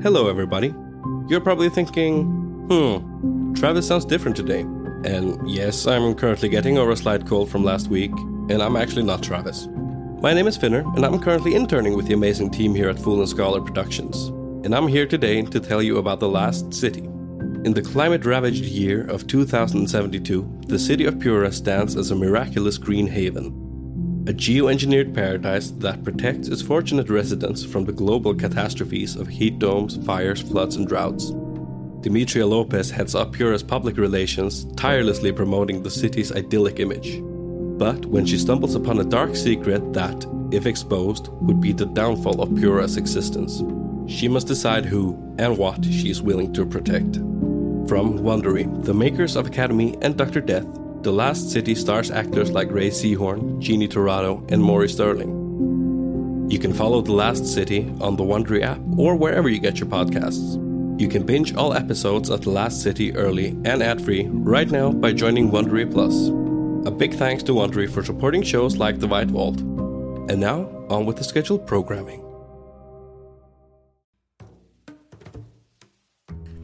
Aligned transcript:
Hello, 0.00 0.28
everybody. 0.28 0.74
You're 1.28 1.40
probably 1.40 1.68
thinking, 1.68 2.24
hmm, 2.68 3.52
Travis 3.52 3.86
sounds 3.86 4.04
different 4.04 4.36
today. 4.36 4.62
And 5.04 5.38
yes, 5.48 5.86
I'm 5.86 6.14
currently 6.14 6.48
getting 6.48 6.76
over 6.76 6.90
a 6.90 6.96
slight 6.96 7.24
cold 7.24 7.50
from 7.50 7.62
last 7.62 7.86
week, 7.86 8.10
and 8.48 8.60
I'm 8.62 8.74
actually 8.74 9.04
not 9.04 9.22
Travis. 9.22 9.68
My 10.20 10.32
name 10.34 10.48
is 10.48 10.56
Finner, 10.56 10.80
and 10.96 11.04
I'm 11.04 11.20
currently 11.20 11.54
interning 11.54 11.94
with 11.94 12.06
the 12.06 12.14
amazing 12.14 12.50
team 12.50 12.74
here 12.74 12.88
at 12.88 12.98
Fool 12.98 13.20
and 13.20 13.28
Scholar 13.28 13.60
Productions. 13.60 14.28
And 14.64 14.74
I'm 14.74 14.88
here 14.88 15.06
today 15.06 15.42
to 15.42 15.60
tell 15.60 15.82
you 15.82 15.98
about 15.98 16.18
The 16.18 16.28
Last 16.28 16.74
City. 16.74 17.02
In 17.64 17.72
the 17.72 17.82
climate 17.82 18.24
ravaged 18.24 18.64
year 18.64 19.06
of 19.06 19.28
2072, 19.28 20.60
the 20.66 20.78
city 20.78 21.04
of 21.04 21.20
Pura 21.20 21.52
stands 21.52 21.96
as 21.96 22.10
a 22.10 22.16
miraculous 22.16 22.76
green 22.76 23.06
haven, 23.06 23.61
a 24.28 24.32
geoengineered 24.32 25.12
paradise 25.12 25.70
that 25.78 26.04
protects 26.04 26.46
its 26.46 26.62
fortunate 26.62 27.10
residents 27.10 27.64
from 27.64 27.84
the 27.84 27.92
global 27.92 28.32
catastrophes 28.32 29.16
of 29.16 29.26
heat 29.26 29.58
domes, 29.58 29.96
fires, 30.06 30.40
floods, 30.40 30.76
and 30.76 30.86
droughts. 30.86 31.32
Demetria 32.02 32.46
Lopez 32.46 32.88
heads 32.88 33.16
up 33.16 33.32
Pura's 33.32 33.64
public 33.64 33.96
relations, 33.96 34.64
tirelessly 34.76 35.32
promoting 35.32 35.82
the 35.82 35.90
city's 35.90 36.30
idyllic 36.30 36.78
image. 36.78 37.20
But 37.78 38.06
when 38.06 38.24
she 38.24 38.38
stumbles 38.38 38.76
upon 38.76 39.00
a 39.00 39.04
dark 39.04 39.34
secret 39.34 39.92
that, 39.92 40.24
if 40.52 40.66
exposed, 40.66 41.28
would 41.40 41.60
be 41.60 41.72
the 41.72 41.86
downfall 41.86 42.40
of 42.40 42.54
Pura's 42.54 42.96
existence, 42.96 43.64
she 44.06 44.28
must 44.28 44.46
decide 44.46 44.84
who 44.84 45.18
and 45.38 45.58
what 45.58 45.84
she 45.84 46.10
is 46.10 46.22
willing 46.22 46.52
to 46.52 46.64
protect. 46.64 47.16
From 47.88 48.20
Wondery, 48.20 48.84
the 48.84 48.94
makers 48.94 49.34
of 49.34 49.48
Academy 49.48 49.96
and 50.00 50.16
Dr. 50.16 50.40
Death, 50.40 50.66
the 51.02 51.12
Last 51.12 51.50
City 51.50 51.74
stars 51.74 52.12
actors 52.12 52.52
like 52.52 52.70
Rhea 52.70 52.90
Seehorn, 52.90 53.58
Jeannie 53.58 53.88
Torrado, 53.88 54.44
and 54.50 54.62
Maury 54.62 54.88
Sterling. 54.88 56.46
You 56.48 56.60
can 56.60 56.72
follow 56.72 57.00
The 57.02 57.12
Last 57.12 57.44
City 57.46 57.92
on 58.00 58.16
the 58.16 58.22
Wondery 58.22 58.62
app 58.62 58.78
or 58.96 59.16
wherever 59.16 59.48
you 59.48 59.58
get 59.58 59.80
your 59.80 59.88
podcasts. 59.88 60.60
You 61.00 61.08
can 61.08 61.26
binge 61.26 61.54
all 61.54 61.74
episodes 61.74 62.30
of 62.30 62.42
The 62.42 62.50
Last 62.50 62.82
City 62.82 63.12
early 63.16 63.48
and 63.64 63.82
ad-free 63.82 64.28
right 64.28 64.70
now 64.70 64.92
by 64.92 65.12
joining 65.12 65.50
Wondery 65.50 65.90
Plus. 65.90 66.28
A 66.86 66.90
big 66.90 67.14
thanks 67.14 67.42
to 67.44 67.52
Wondery 67.52 67.90
for 67.90 68.04
supporting 68.04 68.42
shows 68.42 68.76
like 68.76 69.00
The 69.00 69.08
White 69.08 69.30
Vault. 69.30 69.60
And 69.60 70.38
now, 70.38 70.68
on 70.88 71.04
with 71.04 71.16
the 71.16 71.24
scheduled 71.24 71.66
programming. 71.66 72.31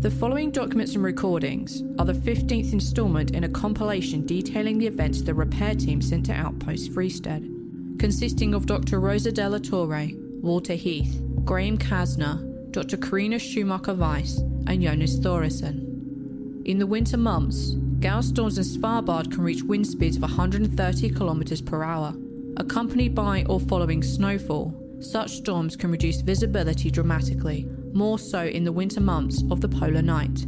The 0.00 0.12
following 0.12 0.52
documents 0.52 0.94
and 0.94 1.02
recordings 1.02 1.82
are 1.98 2.04
the 2.04 2.12
15th 2.12 2.72
instalment 2.72 3.32
in 3.32 3.42
a 3.42 3.48
compilation 3.48 4.24
detailing 4.24 4.78
the 4.78 4.86
events 4.86 5.22
the 5.22 5.34
repair 5.34 5.74
team 5.74 6.00
sent 6.00 6.26
to 6.26 6.32
Outpost 6.32 6.92
Frostheim, 6.92 7.98
consisting 7.98 8.54
of 8.54 8.66
Dr. 8.66 9.00
Rosa 9.00 9.32
De 9.32 9.48
La 9.48 9.58
Torre, 9.58 10.10
Walter 10.40 10.74
Heath, 10.74 11.20
Graham 11.44 11.76
Casner, 11.76 12.70
Dr. 12.70 12.96
Karina 12.96 13.40
Schumacher 13.40 13.94
Weiss, 13.94 14.38
and 14.68 14.80
Jonas 14.80 15.18
Thoresen. 15.18 16.62
In 16.64 16.78
the 16.78 16.86
winter 16.86 17.16
months, 17.16 17.74
gale 17.98 18.22
storms 18.22 18.56
in 18.56 18.62
Svalbard 18.62 19.32
can 19.32 19.42
reach 19.42 19.64
wind 19.64 19.88
speeds 19.88 20.14
of 20.14 20.22
130 20.22 21.10
km 21.10 21.66
per 21.66 21.82
hour. 21.82 22.14
Accompanied 22.56 23.16
by 23.16 23.44
or 23.48 23.58
following 23.58 24.04
snowfall, 24.04 24.72
such 25.00 25.38
storms 25.38 25.74
can 25.74 25.90
reduce 25.90 26.20
visibility 26.20 26.88
dramatically, 26.88 27.68
more 27.98 28.18
so 28.18 28.44
in 28.44 28.62
the 28.62 28.70
winter 28.70 29.00
months 29.00 29.42
of 29.50 29.60
the 29.60 29.68
polar 29.68 30.02
night. 30.02 30.46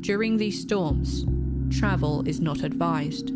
During 0.00 0.38
these 0.38 0.58
storms, 0.58 1.26
travel 1.70 2.26
is 2.26 2.40
not 2.40 2.62
advised. 2.62 3.28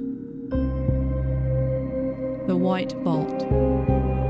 The 2.46 2.56
White 2.56 2.92
Vault. 3.04 4.21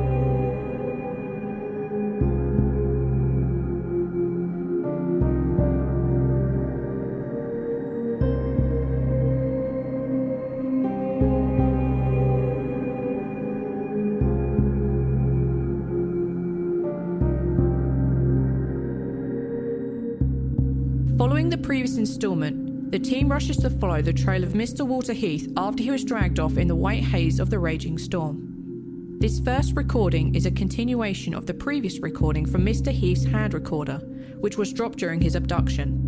Previous 21.82 21.98
instalment, 21.98 22.93
the 22.93 22.98
team 23.00 23.28
rushes 23.28 23.56
to 23.56 23.69
follow 23.69 24.00
the 24.00 24.12
trail 24.12 24.44
of 24.44 24.50
Mr. 24.50 24.87
Walter 24.87 25.12
Heath 25.12 25.53
after 25.56 25.82
he 25.82 25.91
was 25.91 26.04
dragged 26.04 26.38
off 26.38 26.56
in 26.56 26.69
the 26.69 26.76
white 26.76 27.03
haze 27.03 27.41
of 27.41 27.50
the 27.50 27.59
raging 27.59 27.98
storm. 27.98 29.16
This 29.19 29.41
first 29.41 29.75
recording 29.75 30.32
is 30.37 30.47
a 30.47 30.53
continuation 30.53 31.34
of 31.34 31.47
the 31.47 31.54
previous 31.54 31.98
recording 31.98 32.47
from 32.47 32.65
Mr. 32.65 32.93
Heath's 32.93 33.25
hand 33.25 33.53
recorder, 33.53 33.97
which 34.38 34.56
was 34.56 34.72
dropped 34.72 34.98
during 34.98 35.20
his 35.20 35.34
abduction. 35.34 35.98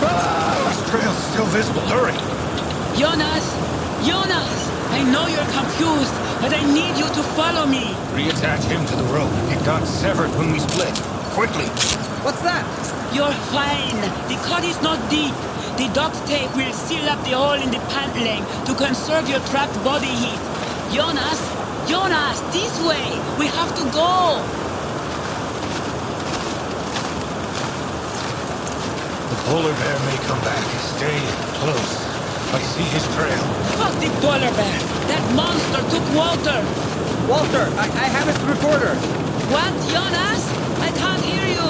This 0.00 0.90
trail's 0.90 1.18
still 1.32 1.46
visible. 1.52 1.82
Hurry! 1.82 2.14
Jonas! 2.98 4.06
Jonas! 4.08 4.65
I 4.90 5.02
know 5.02 5.26
you're 5.26 5.50
confused, 5.52 6.14
but 6.40 6.52
I 6.54 6.62
need 6.72 6.96
you 6.96 7.08
to 7.08 7.22
follow 7.34 7.66
me. 7.66 7.94
Reattach 8.14 8.64
him 8.64 8.84
to 8.86 8.96
the 8.96 9.04
rope. 9.04 9.32
It 9.50 9.64
got 9.64 9.86
severed 9.86 10.30
when 10.38 10.52
we 10.52 10.58
split. 10.58 10.94
Quickly! 11.34 11.66
What's 12.24 12.42
that? 12.42 12.64
You're 13.14 13.34
fine. 13.52 14.00
The 14.28 14.36
cut 14.46 14.64
is 14.64 14.80
not 14.82 14.98
deep. 15.10 15.34
The 15.76 15.88
duct 15.92 16.16
tape 16.26 16.54
will 16.56 16.72
seal 16.72 17.08
up 17.08 17.22
the 17.24 17.36
hole 17.36 17.60
in 17.60 17.70
the 17.70 17.78
paneling 17.92 18.44
to 18.64 18.74
conserve 18.74 19.28
your 19.28 19.40
trapped 19.50 19.76
body 19.84 20.06
heat. 20.06 20.40
Jonas! 20.94 21.40
Jonas! 21.88 22.40
This 22.54 22.72
way! 22.80 23.06
We 23.38 23.46
have 23.46 23.74
to 23.76 23.84
go! 23.92 24.40
The 29.30 29.36
polar 29.50 29.74
bear 29.74 29.98
may 30.08 30.16
come 30.24 30.40
back. 30.40 30.64
Stay 30.96 31.18
close. 31.60 32.05
I 32.52 32.60
see 32.62 32.86
his 32.94 33.04
trail. 33.16 33.42
Fuck 33.80 33.94
the 33.98 34.10
polar 34.20 34.52
bear! 34.54 34.78
That 35.10 35.24
monster 35.34 35.82
took 35.90 36.06
Walter! 36.14 36.60
Walter, 37.26 37.64
I, 37.80 37.86
I 37.90 38.06
have 38.12 38.26
his 38.28 38.38
recorder. 38.46 38.94
What, 39.50 39.72
Jonas? 39.90 40.42
I 40.82 40.90
can't 40.94 41.22
hear 41.22 41.46
you! 41.46 41.68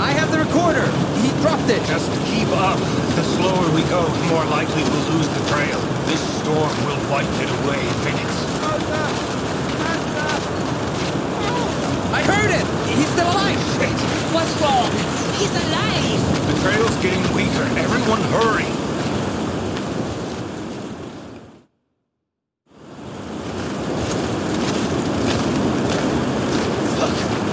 I 0.00 0.12
have 0.14 0.30
the 0.30 0.38
recorder. 0.38 0.86
He 1.20 1.30
dropped 1.42 1.68
it. 1.68 1.82
Just 1.90 2.08
keep 2.30 2.48
up. 2.54 2.78
The 3.18 3.24
slower 3.36 3.66
we 3.74 3.82
go, 3.90 4.06
the 4.06 4.24
more 4.30 4.44
likely 4.46 4.82
we'll 4.84 5.18
lose 5.18 5.28
the 5.28 5.44
trail. 5.50 5.78
This 6.06 6.22
storm 6.40 6.72
will 6.86 7.00
wipe 7.10 7.28
it 7.42 7.50
away 7.62 7.80
in 7.82 7.96
minutes. 8.04 8.48
I 12.10 12.22
heard 12.22 12.50
it. 12.50 12.66
He's 12.96 13.06
still 13.08 13.30
alive. 13.30 13.58
Shit! 13.78 13.94
What's 14.34 14.50
wrong? 14.60 14.90
He's 15.38 15.54
alive! 15.54 16.20
The 16.48 16.56
trail's 16.64 16.96
getting 17.02 17.22
weaker. 17.36 17.62
Everyone 17.78 18.22
hurry! 18.34 18.66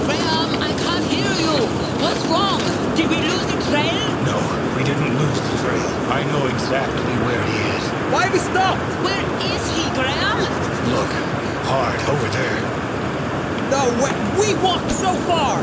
Graham, 0.08 0.50
I 0.62 0.72
can't 0.82 1.04
hear 1.06 1.30
you! 1.36 1.54
What's 2.02 2.24
wrong? 2.26 2.58
Did 2.96 3.10
we 3.10 3.16
lose 3.22 3.46
the 3.46 3.60
trail? 3.70 4.02
No, 4.24 4.38
we 4.76 4.82
didn't 4.82 5.18
lose 5.18 5.40
the 5.46 5.56
trail. 5.62 5.88
I 6.10 6.24
know 6.32 6.46
exactly 6.48 7.14
where 7.28 7.44
he 7.44 7.58
is. 7.76 7.84
Why 8.10 8.24
have 8.24 8.32
we 8.32 8.38
stopped? 8.40 8.80
Where 9.04 9.54
is 9.54 9.62
he, 9.76 9.90
Graham? 9.94 10.26
way! 14.00 14.12
We 14.38 14.54
walked 14.62 14.90
so 14.90 15.12
far! 15.28 15.58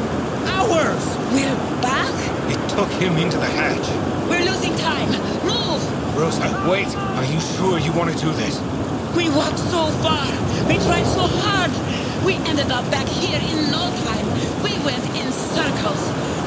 Hours! 0.45 1.03
We're 1.33 1.55
back? 1.81 2.13
It 2.51 2.59
took 2.73 2.89
him 2.97 3.17
into 3.17 3.37
the 3.37 3.45
hatch. 3.45 3.85
We're 4.29 4.45
losing 4.49 4.75
time. 4.77 5.09
Move! 5.45 5.81
Rosa, 6.17 6.49
wait. 6.69 6.89
Are 7.17 7.25
you 7.25 7.39
sure 7.39 7.77
you 7.77 7.91
want 7.93 8.09
to 8.11 8.17
do 8.17 8.31
this? 8.33 8.59
We 9.15 9.29
walked 9.29 9.59
so 9.59 9.93
far. 10.01 10.25
We 10.67 10.75
tried 10.81 11.05
so 11.05 11.29
hard. 11.45 11.71
We 12.25 12.35
ended 12.49 12.71
up 12.71 12.89
back 12.89 13.07
here 13.07 13.37
in 13.37 13.69
no 13.69 13.93
time. 14.09 14.25
We 14.65 14.73
went 14.83 15.05
in 15.13 15.31
circles. 15.31 16.01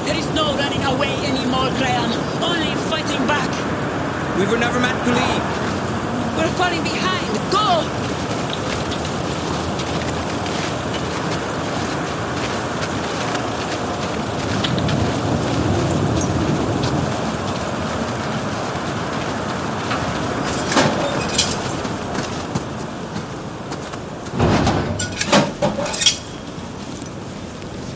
There 0.07 0.17
is 0.19 0.27
no 0.35 0.55
running 0.59 0.83
away 0.85 1.15
anymore, 1.31 1.71
Graham. 1.79 2.11
Only 2.43 2.75
fighting 2.91 3.23
back. 3.27 3.51
We 4.39 4.47
were 4.47 4.59
never 4.59 4.81
meant 4.81 4.99
to 5.07 5.13
leave. 5.15 5.45
We're 6.37 6.49
falling 6.59 6.83
behind. 6.83 7.27
Go! 7.53 8.03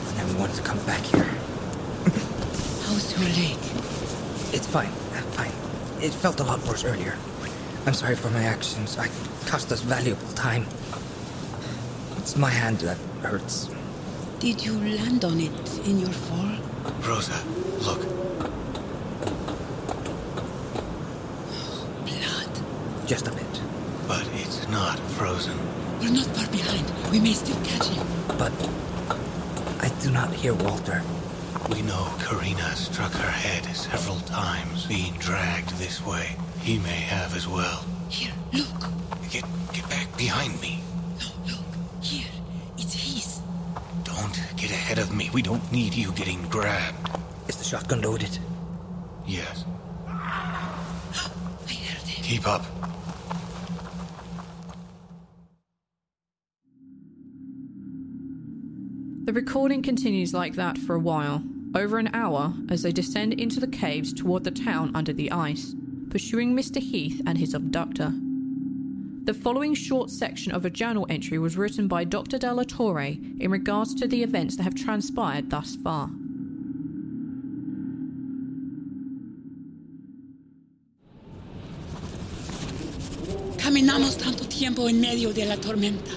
I 0.02 0.12
never 0.16 0.38
wanted 0.38 0.56
to 0.56 0.62
come 0.62 0.78
back 0.86 1.02
here. 1.02 1.24
How's 2.84 3.12
your 3.12 3.28
leg? 3.30 3.56
It's 4.52 4.59
fine. 4.70 4.92
Fine. 5.32 5.52
It 6.00 6.14
felt 6.14 6.38
a 6.38 6.44
lot 6.44 6.64
worse 6.64 6.84
earlier. 6.84 7.16
I'm 7.86 7.94
sorry 7.94 8.14
for 8.14 8.30
my 8.30 8.44
actions. 8.44 8.96
I 8.98 9.08
cost 9.46 9.72
us 9.72 9.80
valuable 9.80 10.28
time. 10.34 10.64
It's 12.18 12.36
my 12.36 12.50
hand 12.50 12.78
that 12.78 12.96
hurts. 13.20 13.68
Did 14.38 14.64
you 14.64 14.74
land 14.74 15.24
on 15.24 15.40
it 15.40 15.78
in 15.88 15.98
your 15.98 16.12
fall? 16.12 16.56
Rosa, 17.02 17.42
look. 17.80 18.00
Blood. 22.06 23.08
Just 23.08 23.26
a 23.26 23.32
bit. 23.32 23.60
But 24.06 24.28
it's 24.34 24.68
not 24.68 25.00
frozen. 25.18 25.58
We're 25.98 26.12
not 26.12 26.26
far 26.26 26.46
behind. 26.46 26.86
We 27.10 27.18
may 27.18 27.32
still 27.32 27.60
catch 27.64 27.88
him. 27.88 28.06
But 28.38 28.52
I 29.80 29.88
do 30.00 30.12
not 30.12 30.32
hear 30.32 30.54
Walter. 30.54 31.02
We 31.70 31.82
know 31.82 32.12
Karina 32.18 32.74
struck 32.74 33.12
her 33.12 33.30
head 33.30 33.64
several 33.74 34.18
times 34.20 34.86
being 34.86 35.14
dragged 35.14 35.70
this 35.78 36.04
way. 36.04 36.36
He 36.60 36.78
may 36.78 36.88
have 36.88 37.34
as 37.36 37.46
well. 37.48 37.84
Here, 38.08 38.32
look. 38.52 38.90
Get 39.30 39.44
get 39.72 39.88
back 39.88 40.14
behind 40.16 40.60
me. 40.60 40.82
No, 41.20 41.26
look. 41.52 42.02
Here. 42.02 42.26
It's 42.76 42.92
his. 42.92 43.40
Don't 44.02 44.42
get 44.56 44.70
ahead 44.70 44.98
of 44.98 45.14
me. 45.14 45.30
We 45.32 45.42
don't 45.42 45.70
need 45.70 45.94
you 45.94 46.12
getting 46.12 46.42
grabbed. 46.48 47.18
Is 47.48 47.56
the 47.56 47.64
shotgun 47.64 48.02
loaded? 48.02 48.36
Yes. 49.26 49.64
I 50.06 50.12
heard 51.68 52.02
him. 52.02 52.24
Keep 52.24 52.46
up. 52.48 52.64
The 59.24 59.32
recording 59.32 59.82
continues 59.82 60.34
like 60.34 60.54
that 60.54 60.76
for 60.76 60.96
a 60.96 60.98
while, 60.98 61.44
over 61.74 61.98
an 61.98 62.10
hour, 62.12 62.52
as 62.68 62.82
they 62.82 62.92
descend 62.92 63.34
into 63.34 63.60
the 63.60 63.66
caves 63.66 64.12
toward 64.12 64.44
the 64.44 64.50
town 64.50 64.90
under 64.94 65.12
the 65.12 65.30
ice, 65.30 65.74
pursuing 66.10 66.54
Mr. 66.54 66.80
Heath 66.80 67.22
and 67.26 67.38
his 67.38 67.54
abductor. 67.54 68.12
The 69.24 69.34
following 69.34 69.74
short 69.74 70.10
section 70.10 70.50
of 70.52 70.64
a 70.64 70.70
journal 70.70 71.06
entry 71.08 71.38
was 71.38 71.56
written 71.56 71.86
by 71.86 72.04
Dr. 72.04 72.38
De 72.38 72.52
La 72.52 72.64
Torre 72.64 73.16
in 73.38 73.50
regards 73.50 73.94
to 73.96 74.08
the 74.08 74.22
events 74.22 74.56
that 74.56 74.64
have 74.64 74.74
transpired 74.74 75.50
thus 75.50 75.76
far. 75.76 76.10
Caminamos 83.58 84.18
tanto 84.18 84.44
tiempo 84.48 84.88
en 84.88 85.00
medio 85.00 85.32
de 85.32 85.44
la 85.44 85.56
tormenta, 85.56 86.10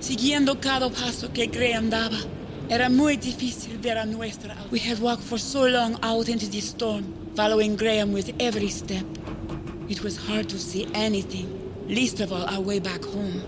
siguiendo 0.00 0.58
cada 0.62 0.88
paso 0.88 1.28
que 1.28 1.46
Graham 1.46 1.90
daba. 1.90 2.43
Era 2.70 2.88
muy 2.88 3.18
difícil 3.18 3.78
ver 3.78 3.98
a 3.98 4.06
nuestra. 4.06 4.56
We 4.70 4.78
had 4.78 4.98
walked 4.98 5.22
for 5.22 5.38
so 5.38 5.66
long 5.66 5.98
out 6.02 6.30
into 6.30 6.46
the 6.48 6.60
storm, 6.60 7.04
following 7.36 7.76
Graham 7.76 8.12
with 8.12 8.32
every 8.40 8.70
step. 8.70 9.04
It 9.86 10.02
was 10.02 10.16
hard 10.16 10.48
to 10.48 10.58
see 10.58 10.88
anything, 10.94 11.46
least 11.88 12.20
of 12.20 12.32
all 12.32 12.46
our 12.46 12.60
way 12.62 12.78
back 12.78 13.04
home. 13.04 13.42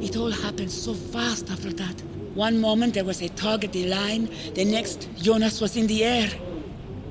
It 0.00 0.16
all 0.16 0.30
happened 0.30 0.70
so 0.70 0.94
fast 0.94 1.50
after 1.50 1.70
that. 1.74 2.02
One 2.34 2.58
moment 2.58 2.94
there 2.94 3.04
was 3.04 3.20
a 3.20 3.28
targeted 3.28 3.90
line, 3.90 4.30
the 4.54 4.64
next 4.64 5.10
Jonas 5.16 5.60
was 5.60 5.76
in 5.76 5.86
the 5.86 6.02
air. 6.02 6.30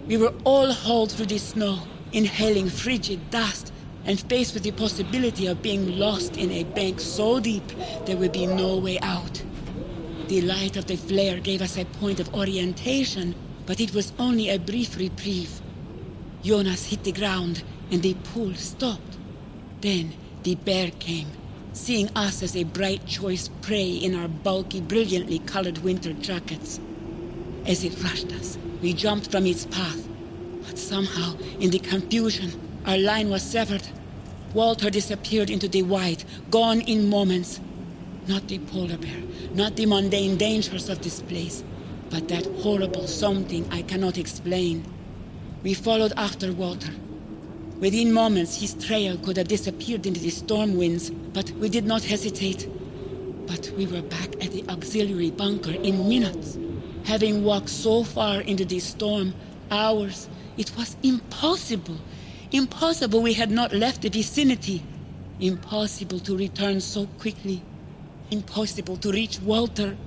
We 0.07 0.17
were 0.17 0.33
all 0.45 0.73
hauled 0.73 1.11
through 1.11 1.27
the 1.27 1.37
snow, 1.37 1.77
inhaling 2.11 2.69
frigid 2.69 3.29
dust, 3.29 3.71
and 4.05 4.19
faced 4.19 4.55
with 4.55 4.63
the 4.63 4.71
possibility 4.71 5.45
of 5.45 5.61
being 5.61 5.99
lost 5.99 6.37
in 6.37 6.49
a 6.51 6.63
bank 6.63 6.99
so 6.99 7.39
deep 7.39 7.71
there 8.07 8.17
would 8.17 8.31
be 8.31 8.47
no 8.47 8.77
way 8.77 8.97
out. 9.01 9.43
The 10.29 10.41
light 10.41 10.77
of 10.77 10.85
the 10.85 10.95
flare 10.95 11.39
gave 11.39 11.59
us 11.59 11.75
a 11.75 11.85
point 11.85 12.19
of 12.19 12.31
orientation, 12.35 13.33
but 13.65 13.79
it 13.79 13.95
was 13.95 14.13
only 14.19 14.49
a 14.49 14.59
brief 14.59 14.95
reprieve. 14.95 15.59
Jonas 16.43 16.85
hit 16.85 17.03
the 17.03 17.11
ground, 17.11 17.63
and 17.89 18.03
the 18.03 18.13
pool 18.13 18.53
stopped. 18.53 19.17
Then 19.81 20.13
the 20.43 20.53
bear 20.53 20.91
came, 20.99 21.29
seeing 21.73 22.09
us 22.15 22.43
as 22.43 22.55
a 22.55 22.63
bright 22.63 23.07
choice 23.07 23.49
prey 23.63 23.89
in 23.89 24.13
our 24.13 24.27
bulky, 24.27 24.81
brilliantly 24.81 25.39
colored 25.39 25.79
winter 25.79 26.13
jackets. 26.13 26.79
As 27.65 27.83
it 27.83 27.99
rushed 28.03 28.31
us, 28.33 28.59
we 28.83 28.93
jumped 28.93 29.31
from 29.31 29.47
its 29.47 29.65
path. 29.65 30.07
But 30.63 30.77
somehow, 30.77 31.37
in 31.59 31.71
the 31.71 31.79
confusion, 31.79 32.51
our 32.85 32.99
line 32.99 33.31
was 33.31 33.41
severed. 33.41 33.87
Walter 34.53 34.91
disappeared 34.91 35.49
into 35.49 35.67
the 35.67 35.81
white, 35.81 36.23
gone 36.51 36.81
in 36.81 37.09
moments. 37.09 37.59
Not 38.29 38.47
the 38.47 38.59
polar 38.59 38.97
bear, 38.97 39.23
not 39.55 39.75
the 39.75 39.87
mundane 39.87 40.37
dangers 40.37 40.87
of 40.87 41.01
this 41.01 41.19
place, 41.19 41.63
but 42.11 42.27
that 42.27 42.45
horrible 42.61 43.07
something 43.07 43.67
I 43.71 43.81
cannot 43.81 44.19
explain. 44.19 44.85
We 45.63 45.73
followed 45.73 46.13
after 46.15 46.53
Walter. 46.53 46.93
Within 47.79 48.13
moments, 48.13 48.61
his 48.61 48.75
trail 48.75 49.17
could 49.17 49.37
have 49.37 49.47
disappeared 49.47 50.05
into 50.05 50.19
the 50.19 50.29
storm 50.29 50.77
winds, 50.77 51.09
but 51.09 51.49
we 51.53 51.69
did 51.69 51.85
not 51.87 52.03
hesitate. 52.03 52.69
But 53.47 53.71
we 53.75 53.87
were 53.87 54.03
back 54.03 54.35
at 54.45 54.51
the 54.51 54.63
auxiliary 54.69 55.31
bunker 55.31 55.71
in 55.71 56.07
minutes. 56.07 56.55
Having 57.05 57.43
walked 57.43 57.69
so 57.69 58.03
far 58.03 58.41
into 58.41 58.63
the 58.63 58.77
storm, 58.77 59.33
hours, 59.71 60.29
it 60.55 60.71
was 60.77 60.97
impossible. 61.01 61.97
Impossible 62.51 63.23
we 63.23 63.33
had 63.33 63.49
not 63.49 63.73
left 63.73 64.03
the 64.03 64.09
vicinity. 64.09 64.83
Impossible 65.39 66.19
to 66.19 66.37
return 66.37 66.79
so 66.79 67.07
quickly. 67.17 67.63
Impossible 68.31 68.97
to 68.97 69.11
reach 69.11 69.39
Walter. 69.39 69.97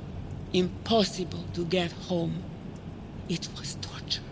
Impossible 0.52 1.45
to 1.55 1.64
get 1.64 1.91
home. 1.93 2.43
It 3.29 3.49
was 3.59 3.76
torture. 3.81 4.23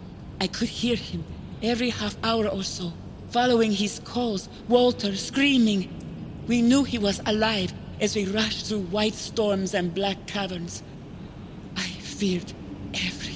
I 0.41 0.47
could 0.47 0.69
hear 0.69 0.97
him 0.97 1.25
every 1.63 1.91
half 1.91 2.17
hour 2.23 2.47
or 2.47 2.63
so, 2.63 2.93
following 3.31 3.73
his 3.73 4.01
calls, 4.05 4.49
Walter 4.69 5.17
screaming. 5.17 5.89
We 6.47 6.63
knew 6.63 6.85
he 6.85 6.99
was 6.99 7.21
alive 7.27 7.73
as 8.01 8.15
we 8.15 8.27
rushed 8.27 8.67
through 8.67 8.83
white 8.83 9.15
storms 9.15 9.75
and 9.75 9.95
black 9.95 10.27
caverns. 10.27 10.83
I 11.77 11.89
feared 11.89 12.53
everything. 12.95 13.30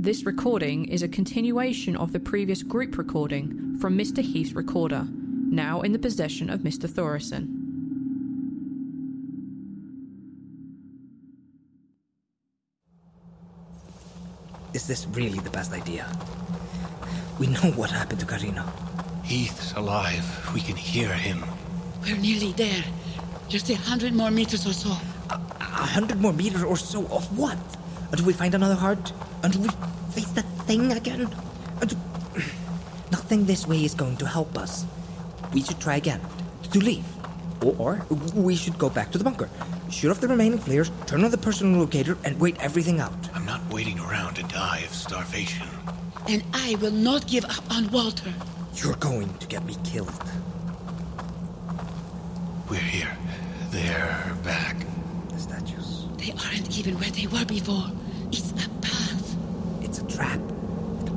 This 0.00 0.24
recording 0.24 0.86
is 0.86 1.02
a 1.02 1.08
continuation 1.08 1.94
of 1.94 2.14
the 2.14 2.18
previous 2.18 2.62
group 2.62 2.96
recording 2.96 3.76
from 3.78 3.98
Mr. 3.98 4.22
Heath's 4.22 4.54
recorder, 4.54 5.06
now 5.10 5.82
in 5.82 5.92
the 5.92 5.98
possession 5.98 6.48
of 6.48 6.60
Mr. 6.60 6.88
Thorison. 6.88 7.44
Is 14.72 14.86
this 14.86 15.06
really 15.08 15.38
the 15.40 15.50
best 15.50 15.72
idea? 15.72 16.10
We 17.38 17.48
know 17.48 17.70
what 17.76 17.90
happened 17.90 18.20
to 18.20 18.26
Karina. 18.26 18.72
Heath's 19.22 19.74
alive. 19.74 20.24
We 20.54 20.62
can 20.62 20.76
hear 20.76 21.12
him. 21.12 21.44
We're 22.00 22.16
nearly 22.16 22.52
there. 22.52 22.84
Just 23.48 23.68
a 23.68 23.74
hundred 23.74 24.14
more 24.14 24.30
meters 24.30 24.66
or 24.66 24.72
so. 24.72 24.96
A 25.28 25.36
hundred 25.94 26.22
more 26.22 26.32
meters 26.32 26.62
or 26.62 26.78
so 26.78 27.04
of 27.08 27.36
what? 27.36 27.58
Until 28.10 28.26
we 28.26 28.32
find 28.32 28.54
another 28.54 28.74
heart? 28.74 29.12
Until 29.42 29.62
we 29.62 29.68
face 30.12 30.30
the 30.30 30.42
thing 30.66 30.92
again? 30.92 31.28
Until... 31.80 31.98
Nothing 33.10 33.44
this 33.44 33.66
way 33.66 33.84
is 33.84 33.94
going 33.94 34.16
to 34.18 34.26
help 34.26 34.56
us. 34.58 34.84
We 35.52 35.62
should 35.62 35.80
try 35.80 35.96
again. 35.96 36.20
To 36.72 36.78
leave. 36.78 37.04
Or 37.62 38.06
we 38.34 38.56
should 38.56 38.78
go 38.78 38.88
back 38.88 39.10
to 39.12 39.18
the 39.18 39.24
bunker. 39.24 39.48
Shoot 39.90 40.10
off 40.10 40.20
the 40.20 40.28
remaining 40.28 40.58
flares, 40.58 40.90
turn 41.06 41.24
on 41.24 41.30
the 41.30 41.38
personal 41.38 41.80
locator, 41.80 42.16
and 42.24 42.38
wait 42.40 42.56
everything 42.60 43.00
out. 43.00 43.12
I'm 43.34 43.44
not 43.44 43.60
waiting 43.70 43.98
around 43.98 44.34
to 44.34 44.42
die 44.44 44.78
of 44.86 44.94
starvation. 44.94 45.66
And 46.28 46.44
I 46.54 46.76
will 46.80 46.92
not 46.92 47.26
give 47.26 47.44
up 47.44 47.68
on 47.70 47.90
Walter. 47.90 48.32
You're 48.76 48.96
going 48.96 49.36
to 49.38 49.46
get 49.46 49.64
me 49.64 49.76
killed. 49.84 50.12
We're 52.68 52.78
here. 52.78 53.16
They're 53.70 54.36
back. 54.44 54.76
The 55.28 55.38
statues. 55.38 56.06
They 56.16 56.32
aren't 56.32 56.78
even 56.78 56.94
where 57.00 57.10
they 57.10 57.26
were 57.26 57.44
before. 57.44 57.90
It's 58.32 58.52
a 58.52 58.68
path. 58.80 59.36
It's 59.82 59.98
a 59.98 60.06
trap. 60.06 60.40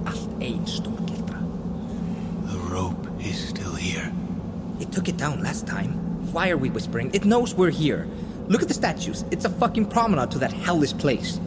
Allt 0.05 0.29
ein 0.41 0.65
stormgildra. 0.65 1.39
The 2.51 2.57
rope 2.73 3.07
is 3.19 3.49
still 3.49 3.75
here. 3.75 4.11
It 4.79 4.91
took 4.91 5.07
it 5.07 5.17
down 5.17 5.41
last 5.43 5.67
time. 5.67 5.91
Why 6.33 6.49
are 6.49 6.57
we 6.57 6.69
whispering? 6.69 7.11
It 7.13 7.25
knows 7.25 7.53
we're 7.53 7.69
here. 7.69 8.07
Look 8.47 8.61
at 8.61 8.67
the 8.67 8.73
statues. 8.73 9.23
It's 9.31 9.45
a 9.45 9.49
fucking 9.49 9.87
promenade 9.87 10.31
to 10.31 10.39
that 10.39 10.51
hellish 10.51 10.93
place. 10.97 11.39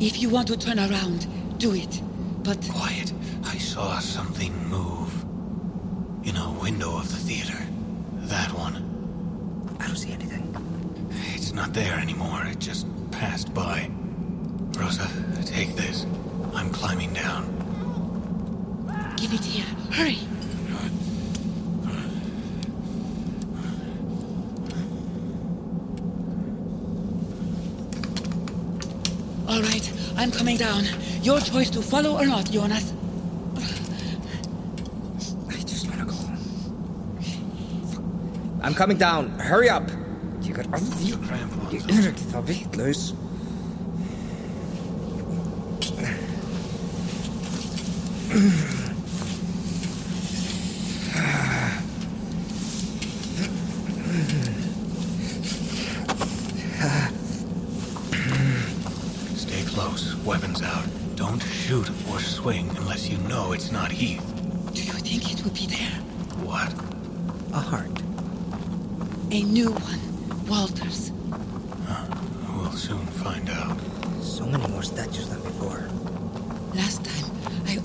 If 0.00 0.20
you 0.20 0.28
want 0.28 0.48
to 0.48 0.56
turn 0.58 0.78
around, 0.78 1.26
do 1.58 1.74
it. 1.74 2.02
But 2.42 2.68
Quiet. 2.70 3.12
I 3.44 3.58
saw 3.58 3.98
something 4.00 4.52
move. 4.68 5.24
In 6.26 6.36
a 6.36 6.52
window 6.60 6.96
of 6.98 7.08
the 7.08 7.16
theater. 7.16 7.58
That 8.28 8.50
one. 8.52 8.76
I 9.80 9.86
don't 9.86 9.96
see 9.96 10.12
anything. 10.12 10.54
It's 11.34 11.52
not 11.52 11.72
there 11.72 11.94
anymore. 11.94 12.42
It 12.46 12.58
just 12.58 12.86
passed 13.12 13.54
by. 13.54 13.90
Rosa, 14.76 15.08
take 15.44 15.74
this. 15.74 16.04
I'm 16.54 16.70
climbing 16.70 17.12
down. 17.14 17.44
give 19.16 19.32
it 19.32 19.42
here. 19.44 19.64
Hurry. 19.90 20.18
All 29.48 29.62
right, 29.62 29.92
I'm 30.16 30.30
coming 30.30 30.56
down. 30.58 30.84
Your 31.22 31.40
choice 31.40 31.70
to 31.70 31.80
follow 31.80 32.16
or 32.18 32.26
not, 32.26 32.50
Jonas. 32.50 32.92
I 35.48 35.62
just 35.62 35.88
wanna 35.88 36.04
go 36.04 36.12
home. 36.12 36.38
I'm 38.62 38.74
coming 38.74 38.98
down. 38.98 39.30
Hurry 39.38 39.70
up! 39.70 39.88
You 40.42 40.52
got 40.52 40.66
crampons. 40.66 41.88
Erik, 41.88 42.16
ta 42.30 42.42
vettlös. 42.42 43.14
Stay 43.14 43.25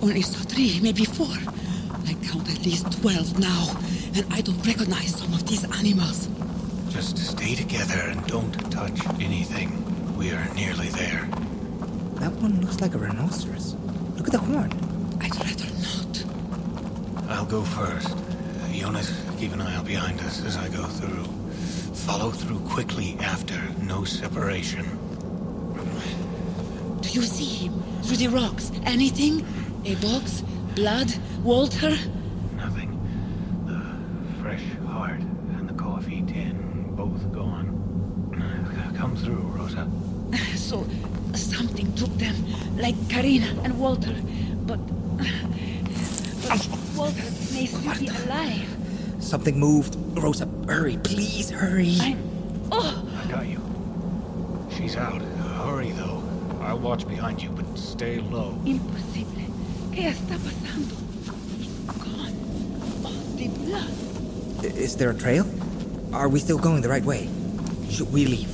only 0.01 0.22
saw 0.22 0.39
three, 0.39 0.79
maybe 0.81 1.05
four. 1.05 1.36
I 2.08 2.13
count 2.25 2.50
at 2.50 2.65
least 2.65 2.91
twelve 3.01 3.38
now, 3.39 3.75
and 4.15 4.25
I 4.34 4.41
don't 4.41 4.65
recognize 4.65 5.15
some 5.15 5.34
of 5.34 5.48
these 5.48 5.63
animals. 5.63 6.27
Just 6.89 7.17
stay 7.17 7.55
together 7.55 8.00
and 8.10 8.25
don't 8.27 8.51
touch 8.72 9.00
anything. 9.20 9.70
We 10.17 10.31
are 10.31 10.53
nearly 10.53 10.89
there. 10.89 11.27
That 12.15 12.34
one 12.34 12.62
looks 12.62 12.81
like 12.81 12.96
a 12.96 12.98
rhinoceros. 12.98 13.75
Look 14.17 14.27
at 14.27 14.34
the 14.34 14.39
horn. 14.39 14.72
I'd 15.22 15.36
rather 15.36 15.70
not. 15.81 17.29
I'll 17.29 17.46
go 17.46 17.63
first. 17.63 18.15
Jonas, 18.72 19.13
keep 19.38 19.53
an 19.53 19.62
eye 19.62 19.75
out 19.75 19.86
behind 19.86 20.20
us 20.22 20.43
as 20.46 20.58
I 20.58 20.67
go 20.70 20.84
through. 20.84 21.24
Follow 21.93 22.31
through 22.31 22.60
quickly 22.62 23.15
after. 23.20 23.62
No 23.84 24.03
separation. 24.03 24.86
Do 27.01 27.10
you 27.10 27.22
see 27.22 27.67
him 27.67 27.84
through 28.03 28.17
the 28.17 28.27
rocks? 28.27 28.72
Anything? 28.86 29.46
A 29.84 29.96
box? 29.96 30.44
Blood? 30.76 31.12
Walter? 31.44 31.98
Nothing. 32.56 32.92
The 33.66 34.42
fresh 34.42 34.64
heart 34.86 35.20
and 35.20 35.68
the 35.68 35.74
coffee 35.74 36.24
tin, 36.28 36.94
both 36.96 37.32
gone. 37.32 37.68
Come 38.96 39.16
through, 39.16 39.42
Rosa. 39.58 39.90
So 40.56 40.86
something 41.34 41.92
took 41.96 42.16
them, 42.18 42.36
like 42.78 42.96
Karina 43.10 43.48
and 43.64 43.80
Walter. 43.80 44.16
But, 44.68 44.80
but 46.48 46.68
Walter 46.96 47.24
may 47.54 47.66
still 47.66 48.00
be 48.00 48.08
alive. 48.08 48.70
Something 49.20 49.60
moved. 49.60 49.98
Rosa, 50.18 50.48
hurry, 50.68 50.98
please, 51.04 51.50
hurry. 51.50 51.98
I'm. 52.00 52.20
Oh, 52.72 53.04
I 53.26 53.32
got 53.32 53.48
you. 53.48 53.60
She's 54.76 54.96
out. 54.96 55.22
Hurry, 55.66 55.92
though. 55.92 56.22
I'll 56.62 56.80
watch 56.80 57.08
behind 57.08 57.42
you, 57.42 57.50
but 57.50 57.66
stay 57.78 58.20
low. 58.20 58.56
imposible. 58.66 59.50
¿Qué 59.91 60.07
está 60.10 60.36
pasando? 60.38 60.95
Gone. 62.00 62.33
All 63.05 63.38
the 63.38 63.48
blood. 63.48 64.65
Is 64.77 64.95
there 64.98 65.10
a 65.10 65.13
trail? 65.13 65.45
Are 66.13 66.29
we 66.29 66.39
still 66.39 66.57
going 66.57 66.81
the 66.81 66.89
right 66.89 67.03
way? 67.03 67.29
Should 67.89 68.12
we 68.12 68.25
leave? 68.25 68.50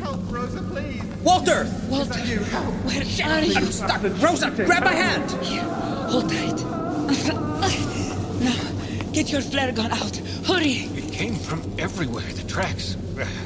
Help, 0.00 0.20
Rosa, 0.30 0.62
please! 0.62 1.02
Walter! 1.24 1.66
Walter, 1.88 2.18
You 2.24 2.38
help! 2.40 2.74
where 2.84 3.00
are 3.00 3.42
you? 3.44 3.54
I'm 3.56 3.66
stuck! 3.72 4.02
Rosa, 4.22 4.50
grab 4.50 4.84
my 4.84 4.92
hand! 4.92 5.30
Here, 5.44 5.62
hold 5.62 6.28
tight. 6.30 6.56
now, 8.40 8.56
get 9.12 9.30
your 9.32 9.40
flare 9.40 9.72
gun 9.72 9.90
out. 9.90 10.16
Hurry! 10.46 10.86
It 10.96 11.12
came 11.12 11.34
from 11.34 11.60
everywhere. 11.78 12.24
The 12.34 12.44
tracks. 12.48 12.96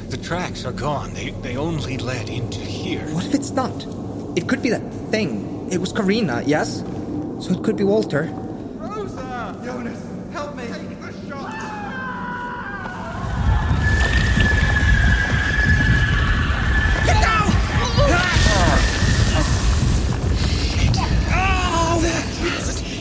The 0.09 0.17
tracks 0.17 0.65
are 0.65 0.71
gone. 0.71 1.13
They 1.15 1.31
they 1.41 1.57
only 1.57 1.97
led 1.97 2.29
into 2.29 2.59
here. 2.59 3.01
What 3.15 3.25
if 3.25 3.33
it's 3.33 3.49
not? 3.51 3.73
It 4.35 4.47
could 4.47 4.61
be 4.61 4.69
that 4.69 4.83
thing. 5.09 5.67
It 5.71 5.79
was 5.79 5.91
Karina, 5.91 6.43
yes? 6.45 6.83
So 7.43 7.51
it 7.51 7.61
could 7.61 7.75
be 7.75 7.83
Walter. 7.83 8.31
Rosa! 8.77 9.59
Jonas, 9.65 10.01
help 10.31 10.55
me! 10.55 10.63
Take 10.63 11.01
the 11.01 11.11
shot! 11.27 11.51
Get 17.05 17.21
down! 17.21 17.49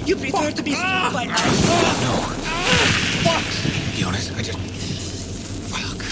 You 0.08 0.16
prefer 0.16 0.50
to 0.50 0.62
be 0.64 0.72
struck 0.72 1.12
by 1.12 1.28
ah! 1.30 1.36
ah! 1.36 2.36
ah! 3.24 3.38
us. 3.38 3.96
Jonas, 3.96 4.36
I 4.36 4.42
just. 4.42 4.58
Fuck. 5.70 6.02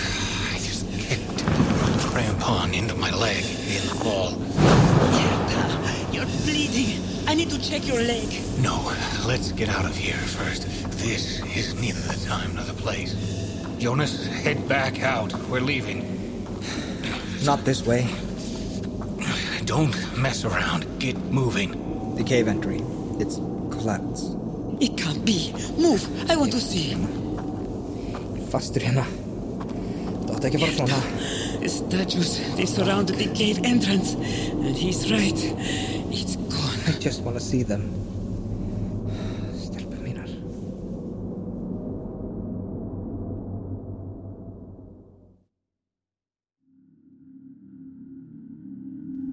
I 0.54 0.58
just 0.58 0.86
kicked 1.00 1.40
a 1.40 1.44
crampon 2.06 2.74
into 2.74 2.94
my 2.94 3.10
leg 3.10 3.42
in 3.42 3.82
the 3.88 3.96
fall. 4.04 4.34
Mierda, 5.10 6.14
You're 6.14 6.26
bleeding. 6.44 7.09
I 7.30 7.34
need 7.34 7.50
to 7.50 7.60
check 7.60 7.86
your 7.86 8.02
leg. 8.02 8.26
No, 8.58 8.92
let's 9.24 9.52
get 9.52 9.68
out 9.68 9.84
of 9.84 9.96
here 9.96 10.16
first. 10.16 10.62
This 10.98 11.38
is 11.56 11.80
neither 11.80 12.00
the 12.00 12.26
time 12.26 12.56
nor 12.56 12.64
the 12.64 12.74
place. 12.74 13.14
Jonas, 13.78 14.26
head 14.26 14.68
back 14.68 15.00
out. 15.04 15.32
We're 15.48 15.60
leaving. 15.60 16.02
Not 17.44 17.64
this 17.64 17.86
way. 17.86 18.08
Don't 19.64 19.94
mess 20.18 20.44
around. 20.44 20.84
Get 20.98 21.16
moving. 21.30 22.16
The 22.16 22.24
cave 22.24 22.48
entry. 22.48 22.82
It's 23.20 23.36
collapsed. 23.70 24.34
It 24.80 24.96
can't 24.98 25.24
be. 25.24 25.52
Move. 25.78 26.02
I 26.28 26.34
want 26.34 26.50
to 26.50 26.60
see. 26.60 26.96
Fastur 28.50 28.82
hérna. 28.82 29.06
Það 30.26 30.34
átti 30.34 30.50
ekki 30.50 30.58
að 30.58 30.66
fara 30.66 30.74
svona. 30.82 31.00
The 31.62 31.68
statues, 31.68 32.40
they 32.56 32.66
surrounded 32.66 33.22
the 33.22 33.30
cave 33.38 33.60
entrance. 33.62 34.14
And 34.14 34.74
he's 34.74 35.06
right. 35.12 35.38
It's 36.10 36.34
gone. 36.34 36.49
I 36.86 36.92
just 36.98 37.22
want 37.22 37.36
to 37.36 37.42
see 37.42 37.62
them. 37.62 38.10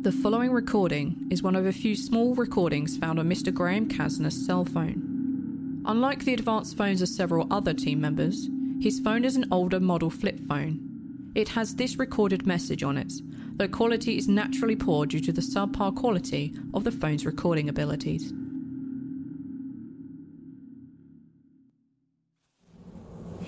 The 0.08 0.14
following 0.14 0.54
recording 0.54 1.28
is 1.30 1.44
one 1.44 1.58
of 1.58 1.66
a 1.66 1.74
few 1.74 1.94
small 1.94 2.34
recordings 2.34 2.96
found 2.96 3.20
on 3.20 3.28
Mr. 3.28 3.54
Graham 3.54 3.90
Casner's 3.90 4.46
cell 4.46 4.64
phone. 4.64 5.84
Unlike 5.86 6.24
the 6.24 6.34
advanced 6.34 6.78
phones 6.78 7.02
of 7.02 7.10
several 7.10 7.46
other 7.52 7.74
team 7.74 8.00
members, 8.00 8.48
his 8.80 9.02
phone 9.02 9.26
is 9.26 9.36
an 9.36 9.48
older 9.52 9.82
model 9.82 10.10
flip 10.10 10.40
phone. 10.48 11.32
It 11.36 11.50
has 11.50 11.76
this 11.76 12.00
recorded 12.00 12.48
message 12.48 12.84
on 12.84 12.98
it, 12.98 13.12
though 13.57 13.69
quality 13.69 14.17
is 14.19 14.29
naturally 14.29 14.77
poor 14.77 15.07
due 15.07 15.21
to 15.21 15.33
the 15.33 15.43
subpar 15.43 15.95
quality 15.95 16.53
of 16.75 16.85
the 16.85 16.93
phone's 16.93 17.25
recording 17.27 17.69
abilities. 17.69 18.33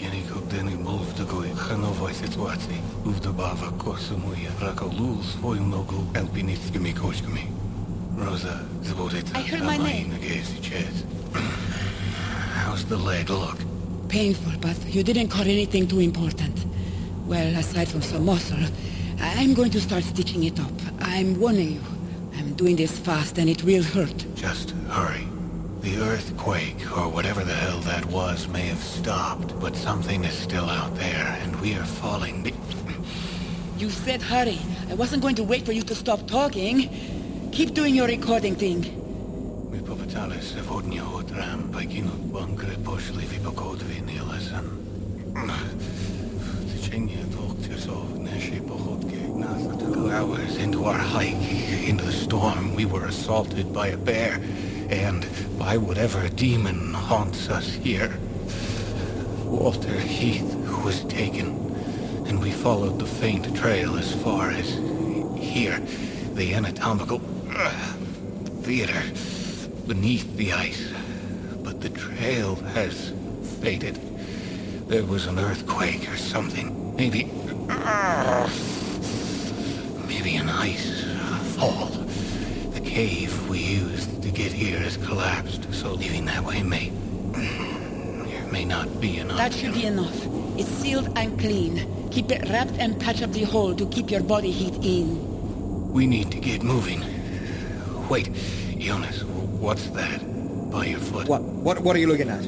Ніколи 0.00 0.76
був 0.84 1.00
в 1.10 1.12
такої 1.18 1.52
ханової 1.56 2.14
ситуації. 2.14 2.76
Вдобавок 3.04 3.78
косумує 3.78 4.50
раколул 4.62 5.16
свою 5.22 5.60
ногу 5.60 6.06
альпіністськими 6.14 6.92
кочками. 6.92 7.40
Роза 8.18 8.60
зводиться 8.84 9.34
I 9.34 9.52
heard 9.52 9.64
на 9.64 9.70
my 9.72 9.78
моїй 9.80 9.94
name. 9.94 10.08
ногі 10.08 10.40
сейчас. 10.56 10.94
How's 12.66 12.84
the 12.88 12.98
leg 13.08 13.30
look? 13.30 13.56
Painful, 14.08 14.54
but 14.66 14.78
you 14.96 15.02
didn't 15.08 15.28
cut 15.36 15.46
anything 15.56 15.84
too 15.92 16.00
important. 16.10 16.56
Well, 17.32 17.50
aside 17.62 17.88
from 17.92 18.02
some 18.10 18.24
muscle, 18.32 18.64
I'm 19.21 19.53
going 19.53 19.71
to 19.71 19.81
start 19.81 20.03
stitching 20.03 20.43
it 20.45 20.59
up. 20.59 20.71
I'm 21.01 21.39
warning 21.39 21.73
you. 21.73 21.81
I'm 22.37 22.53
doing 22.53 22.75
this 22.75 22.97
fast 22.97 23.37
and 23.37 23.49
it 23.49 23.63
will 23.63 23.83
hurt. 23.83 24.25
Just 24.35 24.71
hurry. 24.89 25.27
The 25.81 25.97
earthquake, 26.01 26.81
or 26.97 27.07
whatever 27.09 27.43
the 27.43 27.53
hell 27.53 27.79
that 27.81 28.05
was, 28.07 28.47
may 28.49 28.67
have 28.67 28.83
stopped, 28.83 29.57
but 29.61 29.75
something 29.75 30.23
is 30.25 30.33
still 30.33 30.69
out 30.69 30.93
there, 30.95 31.39
and 31.41 31.55
we 31.61 31.73
are 31.75 31.85
falling. 31.85 32.53
You 33.77 33.89
said 33.89 34.21
hurry. 34.21 34.59
I 34.89 34.95
wasn't 34.95 35.21
going 35.21 35.35
to 35.35 35.43
wait 35.43 35.65
for 35.65 35.71
you 35.71 35.83
to 35.83 35.95
stop 35.95 36.27
talking. 36.27 36.89
Keep 37.53 37.75
doing 37.75 37.95
your 37.95 38.07
recording 38.07 38.55
thing. 38.55 38.81
Mi 39.71 39.79
popetalis 39.79 40.55
evodnio 40.59 41.23
utram 41.23 41.71
paikinut 41.71 42.31
bankre 42.33 42.75
poshlivi 42.83 43.39
pokodvi 43.39 44.01
nilasan. 44.03 44.67
Tichenye 46.69 47.23
doktisov 47.31 47.48
Two 49.79 50.09
hours 50.11 50.57
into 50.57 50.85
our 50.85 50.97
hike, 50.97 51.33
into 51.87 52.05
the 52.05 52.11
storm, 52.11 52.73
we 52.75 52.85
were 52.85 53.05
assaulted 53.05 53.73
by 53.73 53.87
a 53.87 53.97
bear, 53.97 54.39
and 54.89 55.27
by 55.57 55.77
whatever 55.77 56.29
demon 56.29 56.93
haunts 56.93 57.49
us 57.49 57.73
here. 57.73 58.17
Walter 59.43 59.99
Heath 59.99 60.55
was 60.83 61.03
taken, 61.05 61.47
and 62.27 62.39
we 62.39 62.51
followed 62.51 62.99
the 62.99 63.05
faint 63.05 63.55
trail 63.55 63.97
as 63.97 64.13
far 64.23 64.51
as 64.51 64.69
here, 65.37 65.79
the 66.33 66.53
anatomical 66.53 67.21
uh, 67.51 67.69
theater 68.61 69.01
beneath 69.87 70.35
the 70.37 70.53
ice. 70.53 70.91
But 71.63 71.81
the 71.81 71.89
trail 71.89 72.55
has 72.55 73.13
faded. 73.61 73.99
There 74.87 75.05
was 75.05 75.27
an 75.27 75.39
earthquake 75.39 76.09
or 76.11 76.17
something. 76.17 76.95
Maybe. 76.95 77.38
Maybe 80.07 80.35
an 80.35 80.47
ice 80.47 81.03
fall. 81.55 81.87
The 82.73 82.81
cave 82.81 83.49
we 83.49 83.57
used 83.57 84.21
to 84.21 84.29
get 84.29 84.51
here 84.51 84.77
has 84.79 84.97
collapsed, 84.97 85.73
so 85.73 85.93
leaving 85.93 86.25
that 86.25 86.43
way 86.43 86.61
may. 86.61 86.91
may 88.51 88.63
not 88.65 89.01
be 89.01 89.17
enough. 89.17 89.37
That 89.37 89.53
should 89.53 89.73
be 89.73 89.85
enough. 89.85 90.15
It's 90.55 90.69
sealed 90.69 91.11
and 91.17 91.39
clean. 91.39 91.87
Keep 92.11 92.31
it 92.31 92.49
wrapped 92.49 92.77
and 92.77 92.99
patch 92.99 93.23
up 93.23 93.31
the 93.31 93.43
hole 93.43 93.73
to 93.73 93.87
keep 93.87 94.11
your 94.11 94.21
body 94.21 94.51
heat 94.51 94.75
in. 94.83 95.91
We 95.91 96.05
need 96.05 96.31
to 96.31 96.39
get 96.39 96.61
moving. 96.61 97.03
Wait, 98.07 98.29
Jonas, 98.77 99.23
what's 99.23 99.87
that? 99.89 100.19
By 100.71 100.85
your 100.85 100.99
foot? 100.99 101.27
What, 101.27 101.41
what, 101.41 101.79
what 101.79 101.95
are 101.95 101.99
you 101.99 102.07
looking 102.07 102.29
at? 102.29 102.45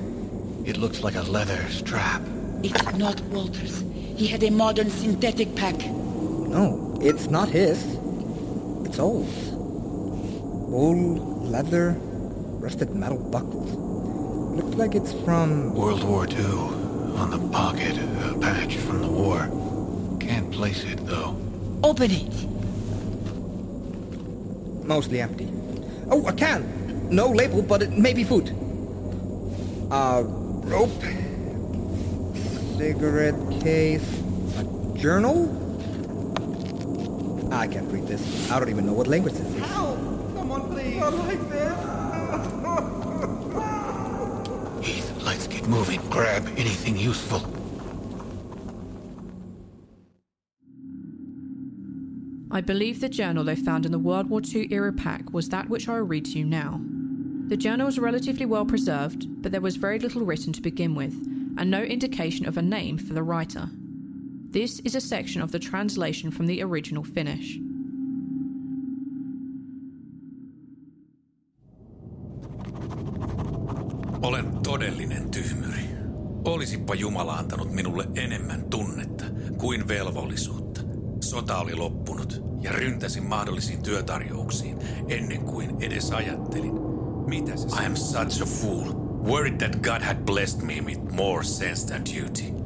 It 0.68 0.78
looks 0.78 1.02
like 1.02 1.16
a 1.16 1.24
leather 1.24 1.68
strap. 1.70 2.22
It's 2.62 2.94
not 2.94 3.20
Walter's. 3.32 3.84
He 4.22 4.28
had 4.28 4.44
a 4.44 4.52
modern 4.52 4.92
synthetic 4.92 5.56
pack. 5.56 5.80
No, 5.80 6.96
it's 7.02 7.32
not 7.32 7.50
his. 7.50 7.84
It's 8.86 9.00
old. 9.00 9.26
Old 10.72 11.50
leather, 11.50 11.96
rusted 12.60 12.94
metal 12.94 13.18
buckles. 13.18 13.72
Looks 14.56 14.78
like 14.78 14.94
it's 14.94 15.12
from. 15.26 15.74
World 15.74 16.04
War 16.04 16.28
II. 16.28 16.38
On 17.18 17.32
the 17.32 17.40
pocket, 17.50 17.98
a 17.98 18.38
patch 18.38 18.76
from 18.76 19.02
the 19.02 19.08
war. 19.10 19.50
Can't 20.20 20.52
place 20.52 20.84
it, 20.84 21.04
though. 21.08 21.36
Open 21.84 22.12
it. 22.12 22.46
Mostly 24.86 25.20
empty. 25.20 25.50
Oh, 26.12 26.28
a 26.28 26.34
can! 26.34 27.10
No 27.10 27.28
label, 27.28 27.64
but 27.64 27.82
it 27.82 27.98
may 27.98 28.14
be 28.14 28.24
food. 28.24 28.50
A 29.90 30.22
rope. 30.24 30.92
Cigarette 32.78 33.62
case. 33.62 34.21
A 35.02 35.04
journal? 35.04 35.50
I 37.52 37.66
can't 37.66 37.92
read 37.92 38.06
this. 38.06 38.52
I 38.52 38.60
don't 38.60 38.70
even 38.70 38.86
know 38.86 38.94
what 38.94 39.08
language 39.08 39.34
this 39.34 39.48
is. 39.48 39.66
Help! 39.66 39.98
Someone 40.36 40.70
please! 40.70 41.00
Not 41.00 41.16
like 41.16 41.50
this! 41.50 41.74
Heath, 44.86 45.24
let's 45.24 45.48
get 45.48 45.68
moving. 45.68 46.00
Grab 46.12 46.46
anything 46.56 46.98
useful. 46.98 47.40
I 52.52 52.62
believe 52.62 53.02
the 53.02 53.10
journal 53.10 53.44
they 53.44 53.56
found 53.56 53.88
in 53.88 53.92
the 53.92 53.98
World 53.98 54.30
War 54.30 54.42
II 54.46 54.72
era 54.72 54.94
pack 54.94 55.34
was 55.34 55.50
that 55.50 55.68
which 55.68 55.90
I 55.90 55.94
will 55.94 56.06
read 56.06 56.26
to 56.26 56.38
you 56.38 56.46
now. 56.46 56.80
The 57.48 57.58
journal 57.58 57.88
was 57.88 57.98
relatively 57.98 58.46
well 58.46 58.66
preserved, 58.66 59.42
but 59.42 59.52
there 59.52 59.62
was 59.62 59.78
very 59.78 59.98
little 59.98 60.22
written 60.22 60.54
to 60.54 60.62
begin 60.62 60.94
with, 60.94 61.16
and 61.58 61.72
no 61.72 61.82
indication 61.82 62.46
of 62.46 62.56
a 62.56 62.62
name 62.62 63.00
for 63.00 63.16
the 63.16 63.24
writer. 63.24 63.72
This 64.52 64.82
is 64.84 64.96
a 64.96 65.02
section 65.02 65.44
of 65.44 65.52
the 65.52 65.60
translation 65.60 66.32
from 66.32 66.48
the 66.48 66.64
original 66.64 67.04
Finnish. 67.04 67.60
Olen 74.22 74.46
todellinen 74.64 75.32
tyhmyri. 75.32 75.82
Jumala 77.00 77.34
antanut 77.34 77.72
minulle 77.72 78.08
enemmän 78.16 78.70
tunnetta 78.70 79.26
kuin 79.58 79.88
velvollisuutta. 79.88 80.82
Sota 81.20 81.58
oli 81.58 81.76
loppunut 81.76 82.44
ja 82.62 82.72
ryntäsin 82.72 83.24
mahdollisiin 83.24 83.84
työtarjouksiin 83.84 84.78
ennen 85.10 85.46
kuin 85.46 85.76
edes 85.80 86.12
ajattelin, 86.12 86.74
mitä 87.28 87.58
se 87.58 87.68
I 87.68 87.86
am 87.86 87.96
such 87.96 88.42
a 88.42 88.46
fool. 88.46 88.94
Worried 89.24 89.58
that 89.58 89.82
God 89.82 90.02
had 90.02 90.18
blessed 90.26 90.62
me 90.62 90.82
with 90.86 91.02
more 91.14 91.44
sense 91.44 91.88
than 91.88 92.02
duty. 92.06 92.61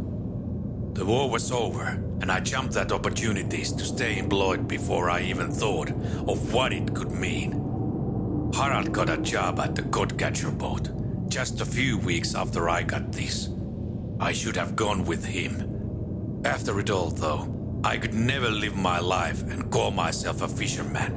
The 0.96 1.04
war 1.04 1.30
was 1.30 1.52
over, 1.52 1.88
and 2.22 2.32
I 2.32 2.40
jumped 2.40 2.78
at 2.78 2.94
opportunities 2.94 3.74
to 3.74 3.84
stay 3.84 4.18
employed 4.18 4.66
before 4.66 5.10
I 5.10 5.24
even 5.24 5.52
thought 5.52 5.90
of 5.90 6.54
what 6.54 6.72
it 6.72 6.96
could 6.96 7.12
mean. 7.12 7.52
Harald 8.56 8.94
got 8.94 9.10
a 9.10 9.18
job 9.18 9.60
at 9.60 9.76
the 9.76 9.82
Codcatcher 9.82 10.58
boat 10.58 10.90
just 11.30 11.60
a 11.60 11.66
few 11.66 11.98
weeks 11.98 12.34
after 12.34 12.70
I 12.70 12.84
got 12.84 13.12
this. 13.12 13.50
I 14.22 14.32
should 14.32 14.56
have 14.56 14.78
gone 14.78 15.04
with 15.04 15.26
him. 15.26 16.42
After 16.46 16.80
it 16.80 16.90
all, 16.90 17.10
though, 17.10 17.82
I 17.84 17.98
could 17.98 18.14
never 18.14 18.50
live 18.50 18.78
my 18.78 19.00
life 19.00 19.42
and 19.44 19.70
call 19.70 19.92
myself 19.92 20.42
a 20.42 20.48
fisherman. 20.48 21.12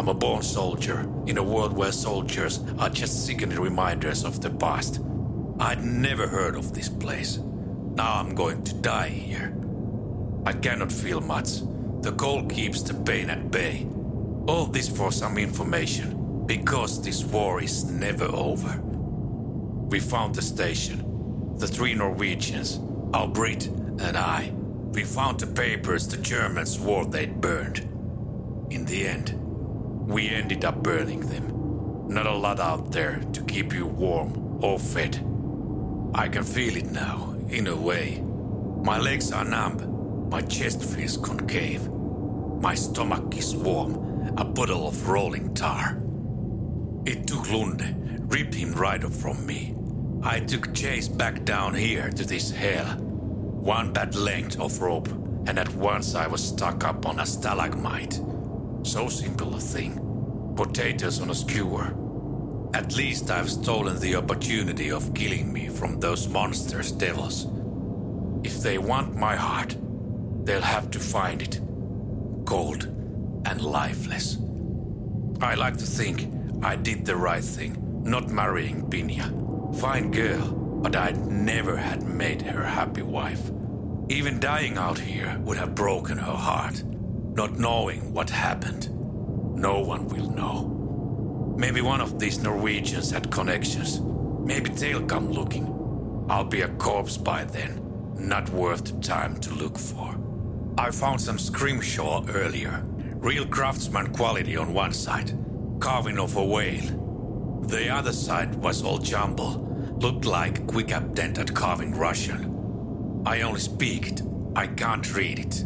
I'm 0.00 0.08
a 0.08 0.14
born 0.14 0.42
soldier 0.42 1.08
in 1.26 1.38
a 1.38 1.44
world 1.44 1.76
where 1.76 1.92
soldiers 1.92 2.58
are 2.80 2.90
just 2.90 3.24
sickening 3.24 3.60
reminders 3.60 4.24
of 4.24 4.40
the 4.40 4.50
past. 4.50 5.00
I'd 5.60 5.84
never 5.84 6.26
heard 6.26 6.56
of 6.56 6.74
this 6.74 6.88
place. 6.88 7.38
Now 7.96 8.20
I'm 8.20 8.34
going 8.34 8.62
to 8.64 8.74
die 8.74 9.08
here. 9.08 9.56
I 10.44 10.52
cannot 10.52 10.92
feel 10.92 11.22
much. 11.22 11.60
The 12.02 12.12
cold 12.12 12.52
keeps 12.52 12.82
the 12.82 12.92
pain 12.92 13.30
at 13.30 13.50
bay. 13.50 13.86
All 14.46 14.66
this 14.66 14.86
for 14.86 15.10
some 15.10 15.38
information, 15.38 16.44
because 16.44 17.02
this 17.02 17.24
war 17.24 17.62
is 17.62 17.90
never 17.90 18.26
over. 18.26 18.78
We 19.88 19.98
found 19.98 20.34
the 20.34 20.42
station. 20.42 21.54
The 21.56 21.66
three 21.66 21.94
Norwegians, 21.94 22.78
Albrit 23.14 23.66
and 23.66 24.14
I. 24.14 24.52
We 24.92 25.04
found 25.04 25.40
the 25.40 25.46
papers 25.46 26.06
the 26.06 26.18
Germans 26.18 26.76
swore 26.76 27.06
they'd 27.06 27.40
burned. 27.40 27.78
In 28.70 28.84
the 28.84 29.06
end, 29.06 29.32
we 30.06 30.28
ended 30.28 30.66
up 30.66 30.82
burning 30.82 31.20
them. 31.20 32.08
Not 32.08 32.26
a 32.26 32.34
lot 32.34 32.60
out 32.60 32.92
there 32.92 33.20
to 33.32 33.42
keep 33.44 33.72
you 33.72 33.86
warm 33.86 34.62
or 34.62 34.78
fed. 34.78 35.18
I 36.16 36.28
can 36.28 36.44
feel 36.44 36.78
it 36.78 36.90
now, 36.90 37.34
in 37.50 37.66
a 37.66 37.76
way. 37.76 38.22
My 38.82 38.98
legs 38.98 39.32
are 39.32 39.44
numb, 39.44 40.30
my 40.30 40.40
chest 40.40 40.82
feels 40.82 41.18
concave. 41.18 41.86
My 41.88 42.74
stomach 42.74 43.36
is 43.36 43.54
warm, 43.54 44.32
a 44.38 44.44
puddle 44.46 44.88
of 44.88 45.08
rolling 45.10 45.52
tar. 45.52 46.00
It 47.04 47.26
took 47.26 47.44
Lunde, 47.48 48.32
ripped 48.32 48.54
him 48.54 48.72
right 48.72 49.04
off 49.04 49.14
from 49.14 49.44
me. 49.44 49.76
I 50.22 50.40
took 50.40 50.72
Chase 50.72 51.06
back 51.06 51.44
down 51.44 51.74
here 51.74 52.08
to 52.08 52.24
this 52.24 52.50
hell. 52.50 52.96
One 52.96 53.92
bad 53.92 54.14
length 54.14 54.58
of 54.58 54.80
rope, 54.80 55.08
and 55.46 55.58
at 55.58 55.68
once 55.74 56.14
I 56.14 56.28
was 56.28 56.42
stuck 56.42 56.82
up 56.82 57.04
on 57.04 57.20
a 57.20 57.26
stalagmite. 57.26 58.22
So 58.84 59.10
simple 59.10 59.54
a 59.54 59.60
thing. 59.60 60.00
Potatoes 60.56 61.20
on 61.20 61.28
a 61.28 61.34
skewer. 61.34 61.94
At 62.74 62.96
least 62.96 63.30
I've 63.30 63.50
stolen 63.50 63.98
the 63.98 64.16
opportunity 64.16 64.90
of 64.90 65.14
killing 65.14 65.52
me 65.52 65.68
from 65.68 66.00
those 66.00 66.28
monsters' 66.28 66.92
devils. 66.92 67.46
If 68.44 68.62
they 68.62 68.78
want 68.78 69.16
my 69.16 69.34
heart, 69.36 69.76
they'll 70.44 70.60
have 70.60 70.90
to 70.92 71.00
find 71.00 71.42
it. 71.42 71.60
Cold 72.44 72.84
and 73.44 73.60
lifeless. 73.60 74.38
I 75.40 75.54
like 75.54 75.76
to 75.78 75.86
think 75.86 76.28
I 76.62 76.76
did 76.76 77.04
the 77.04 77.16
right 77.16 77.44
thing, 77.44 78.02
not 78.04 78.28
marrying 78.28 78.88
Pinya. 78.90 79.30
Fine 79.80 80.10
girl, 80.10 80.52
but 80.82 80.96
I'd 80.96 81.26
never 81.26 81.76
had 81.76 82.02
made 82.02 82.42
her 82.42 82.62
happy 82.62 83.02
wife. 83.02 83.50
Even 84.08 84.38
dying 84.38 84.78
out 84.78 84.98
here 84.98 85.36
would 85.40 85.56
have 85.56 85.74
broken 85.74 86.18
her 86.18 86.32
heart. 86.32 86.82
Not 87.34 87.58
knowing 87.58 88.12
what 88.12 88.30
happened. 88.30 88.88
No 89.56 89.80
one 89.80 90.06
will 90.08 90.30
know. 90.30 90.75
Maybe 91.56 91.80
one 91.80 92.02
of 92.02 92.18
these 92.18 92.38
Norwegians 92.42 93.10
had 93.10 93.30
connections. 93.30 94.00
Maybe 94.00 94.68
they'll 94.68 95.06
come 95.06 95.30
looking. 95.30 95.72
I'll 96.28 96.44
be 96.44 96.60
a 96.60 96.68
corpse 96.76 97.16
by 97.16 97.44
then. 97.44 97.80
Not 98.18 98.50
worth 98.50 98.84
the 98.84 99.00
time 99.00 99.40
to 99.40 99.54
look 99.54 99.78
for. 99.78 100.14
I 100.76 100.90
found 100.90 101.20
some 101.20 101.38
scrimshaw 101.38 102.26
earlier. 102.28 102.84
Real 103.16 103.46
craftsman 103.46 104.12
quality 104.12 104.56
on 104.56 104.74
one 104.74 104.92
side. 104.92 105.32
Carving 105.80 106.18
of 106.18 106.36
a 106.36 106.44
whale. 106.44 107.62
The 107.62 107.88
other 107.88 108.12
side 108.12 108.54
was 108.56 108.82
all 108.82 108.98
jumble. 108.98 109.62
Looked 109.98 110.26
like 110.26 110.66
quick 110.66 110.90
attempt 110.90 111.38
at 111.38 111.54
carving 111.54 111.94
Russian. 111.96 113.22
I 113.24 113.40
only 113.40 113.60
speak 113.60 114.08
it. 114.08 114.22
I 114.54 114.66
can't 114.66 115.14
read 115.14 115.38
it. 115.38 115.64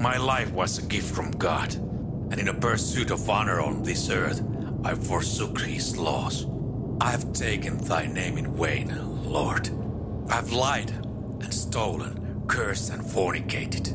My 0.00 0.16
life 0.16 0.52
was 0.52 0.78
a 0.78 0.82
gift 0.82 1.12
from 1.12 1.32
God, 1.32 1.74
and 2.30 2.38
in 2.38 2.48
a 2.48 2.54
pursuit 2.54 3.10
of 3.10 3.28
honor 3.28 3.60
on 3.60 3.82
this 3.82 4.08
earth, 4.10 4.40
I 4.84 4.94
forsook 4.94 5.60
his 5.60 5.96
laws. 5.96 6.46
I 7.00 7.10
have 7.10 7.32
taken 7.32 7.78
thy 7.78 8.06
name 8.06 8.38
in 8.38 8.54
vain, 8.54 8.92
Lord. 9.24 9.70
I've 10.30 10.52
lied 10.52 10.90
and 10.90 11.52
stolen, 11.52 12.44
cursed 12.46 12.92
and 12.92 13.02
fornicated. 13.02 13.88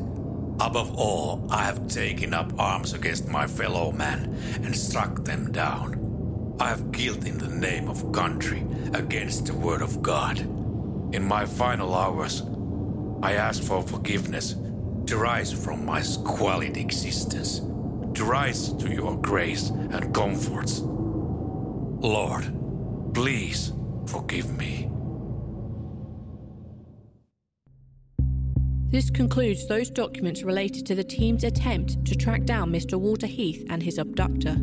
Above 0.60 0.94
all, 0.96 1.46
I 1.50 1.64
have 1.64 1.88
taken 1.88 2.32
up 2.32 2.52
arms 2.58 2.92
against 2.92 3.28
my 3.28 3.46
fellow 3.46 3.92
men 3.92 4.38
and 4.62 4.76
struck 4.76 5.24
them 5.24 5.50
down. 5.52 6.56
I 6.60 6.68
have 6.68 6.92
guilt 6.92 7.26
in 7.26 7.38
the 7.38 7.48
name 7.48 7.88
of 7.88 8.12
country 8.12 8.64
against 8.92 9.46
the 9.46 9.54
word 9.54 9.82
of 9.82 10.02
God. 10.02 10.38
In 11.14 11.24
my 11.24 11.44
final 11.44 11.94
hours, 11.94 12.42
I 13.22 13.34
ask 13.34 13.62
for 13.62 13.82
forgiveness 13.82 14.54
to 15.06 15.16
rise 15.16 15.52
from 15.52 15.84
my 15.84 16.00
squalid 16.02 16.76
existence, 16.76 17.60
to 18.14 18.24
rise 18.24 18.72
to 18.74 18.92
your 18.92 19.16
grace 19.16 19.70
and 19.70 20.14
comforts. 20.14 20.80
Lord, 20.80 22.44
please 23.14 23.72
forgive 24.06 24.56
me. 24.56 24.90
This 28.90 29.10
concludes 29.10 29.66
those 29.66 29.90
documents 29.90 30.44
related 30.44 30.86
to 30.86 30.94
the 30.94 31.02
team's 31.02 31.42
attempt 31.42 32.04
to 32.04 32.14
track 32.14 32.44
down 32.44 32.70
Mr. 32.70 32.94
Walter 32.98 33.26
Heath 33.26 33.66
and 33.68 33.82
his 33.82 33.98
abductor. 33.98 34.56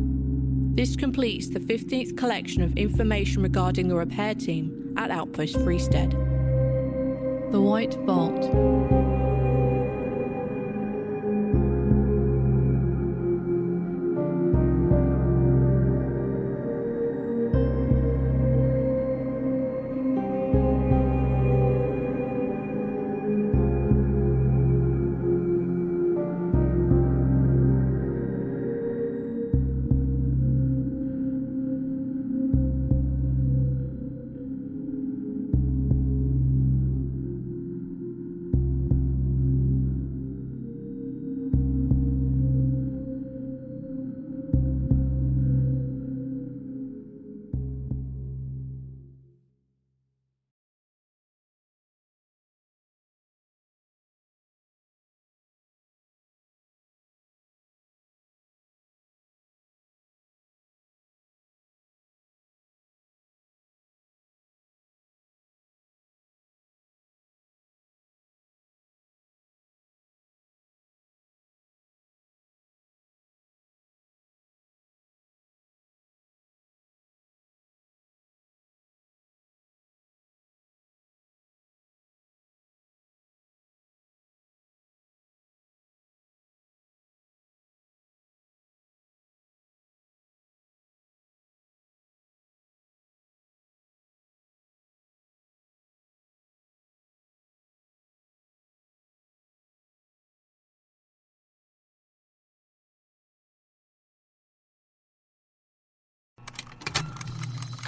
This 0.74 0.96
completes 0.96 1.50
the 1.50 1.60
15th 1.60 2.16
collection 2.16 2.62
of 2.62 2.78
information 2.78 3.42
regarding 3.42 3.88
the 3.88 3.94
repair 3.94 4.34
team 4.34 4.94
at 4.96 5.10
Outpost 5.10 5.56
Frostheim. 5.56 6.10
The 7.52 7.60
White 7.60 7.92
Vault. 8.06 9.21